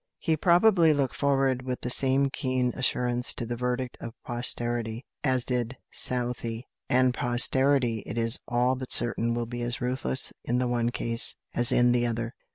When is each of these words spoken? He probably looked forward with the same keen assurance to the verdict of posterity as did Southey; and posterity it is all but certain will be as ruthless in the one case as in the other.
He 0.17 0.35
probably 0.35 0.95
looked 0.95 1.13
forward 1.15 1.61
with 1.61 1.81
the 1.81 1.91
same 1.91 2.31
keen 2.31 2.73
assurance 2.75 3.35
to 3.35 3.45
the 3.45 3.55
verdict 3.55 3.99
of 4.01 4.15
posterity 4.25 5.05
as 5.23 5.43
did 5.43 5.77
Southey; 5.91 6.65
and 6.89 7.13
posterity 7.13 8.01
it 8.07 8.17
is 8.17 8.39
all 8.47 8.75
but 8.75 8.91
certain 8.91 9.35
will 9.35 9.45
be 9.45 9.61
as 9.61 9.79
ruthless 9.79 10.33
in 10.43 10.57
the 10.57 10.67
one 10.67 10.89
case 10.89 11.35
as 11.53 11.71
in 11.71 11.91
the 11.91 12.07
other. 12.07 12.33